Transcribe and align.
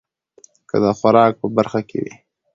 که 0.69 0.75
د 0.83 0.85
خوراک 0.99 1.33
په 1.41 1.47
برخه 1.55 1.79
کې 1.89 1.97
وي 2.03 2.13